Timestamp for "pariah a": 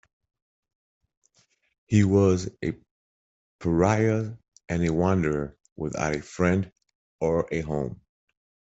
3.59-4.89